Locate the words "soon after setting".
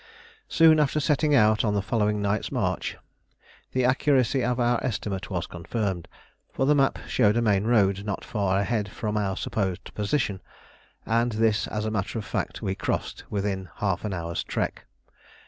0.47-1.35